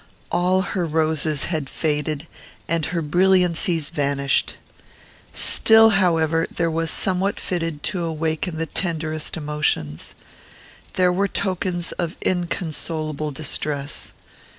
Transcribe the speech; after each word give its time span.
All 0.31 0.61
her 0.63 0.87
roses 0.87 1.43
had 1.43 1.69
faded, 1.69 2.25
and 2.67 2.87
her 2.87 3.03
brilliancies 3.03 3.91
vanished. 3.91 4.55
Still, 5.31 5.91
however, 5.91 6.47
there 6.49 6.71
was 6.71 6.89
somewhat 6.89 7.39
fitted 7.39 7.83
to 7.93 8.03
awaken 8.05 8.57
the 8.57 8.65
tenderest 8.65 9.37
emotions. 9.37 10.15
There 10.93 11.13
were 11.13 11.27
tokens 11.27 11.91
of 11.91 12.17
inconsolable 12.23 13.29
distress. 13.29 14.11